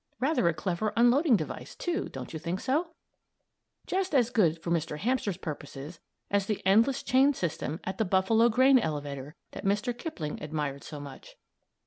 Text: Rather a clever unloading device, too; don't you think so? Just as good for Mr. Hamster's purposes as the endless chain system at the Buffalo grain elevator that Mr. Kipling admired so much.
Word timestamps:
Rather 0.19 0.47
a 0.47 0.53
clever 0.55 0.91
unloading 0.97 1.35
device, 1.37 1.75
too; 1.75 2.09
don't 2.09 2.33
you 2.33 2.39
think 2.39 2.59
so? 2.59 2.95
Just 3.85 4.15
as 4.15 4.31
good 4.31 4.59
for 4.59 4.71
Mr. 4.71 4.97
Hamster's 4.97 5.37
purposes 5.37 5.99
as 6.31 6.47
the 6.47 6.59
endless 6.65 7.03
chain 7.03 7.35
system 7.35 7.79
at 7.83 7.99
the 7.99 8.05
Buffalo 8.05 8.49
grain 8.49 8.79
elevator 8.79 9.35
that 9.51 9.63
Mr. 9.63 9.95
Kipling 9.95 10.41
admired 10.41 10.83
so 10.83 10.99
much. 10.99 11.35